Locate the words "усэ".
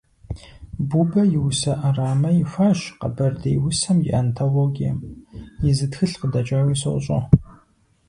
1.47-1.73